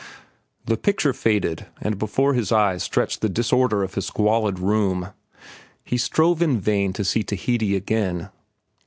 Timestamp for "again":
7.75-8.29